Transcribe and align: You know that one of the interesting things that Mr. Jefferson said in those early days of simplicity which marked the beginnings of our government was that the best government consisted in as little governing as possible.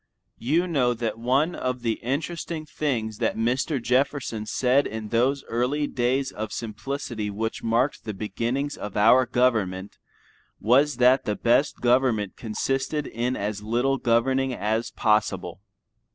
You 0.39 0.65
know 0.65 0.95
that 0.95 1.19
one 1.19 1.53
of 1.53 1.83
the 1.83 1.99
interesting 2.01 2.65
things 2.65 3.19
that 3.19 3.37
Mr. 3.37 3.79
Jefferson 3.79 4.47
said 4.47 4.87
in 4.87 5.09
those 5.09 5.43
early 5.43 5.85
days 5.85 6.31
of 6.31 6.51
simplicity 6.51 7.29
which 7.29 7.61
marked 7.61 8.03
the 8.03 8.15
beginnings 8.15 8.75
of 8.75 8.97
our 8.97 9.27
government 9.27 9.99
was 10.59 10.97
that 10.97 11.25
the 11.25 11.35
best 11.35 11.81
government 11.81 12.35
consisted 12.35 13.05
in 13.05 13.35
as 13.37 13.61
little 13.61 13.97
governing 13.99 14.55
as 14.55 14.89
possible. 14.89 15.61